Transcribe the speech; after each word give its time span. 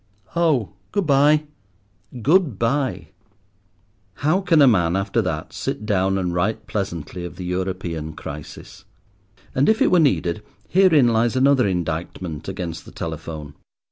"Oh, 0.35 0.69
good 0.91 1.05
bye." 1.05 1.43
"Good 2.23 2.57
bye." 2.57 3.09
How 4.15 4.41
can 4.41 4.59
a 4.63 4.67
man 4.67 4.95
after 4.95 5.21
that 5.21 5.53
sit 5.53 5.85
down 5.85 6.17
and 6.17 6.33
write 6.33 6.65
pleasantly 6.65 7.23
of 7.23 7.35
the 7.35 7.45
European 7.45 8.13
crisis? 8.13 8.85
And, 9.53 9.69
if 9.69 9.79
it 9.79 9.91
were 9.91 9.99
needed, 9.99 10.41
herein 10.67 11.09
lies 11.09 11.35
another 11.35 11.67
indictment 11.67 12.47
against 12.47 12.85
the 12.85 12.91
telephone. 12.91 13.53